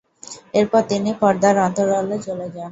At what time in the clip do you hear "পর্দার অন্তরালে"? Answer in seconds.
1.21-2.17